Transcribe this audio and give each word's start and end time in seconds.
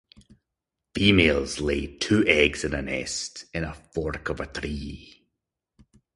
Females 0.95 1.59
lay 1.61 1.85
two 1.85 2.25
eggs 2.27 2.63
in 2.63 2.73
a 2.73 2.81
nest 2.81 3.45
in 3.53 3.63
a 3.63 3.75
fork 3.75 4.29
of 4.29 4.39
a 4.39 4.47
tree. 4.47 5.27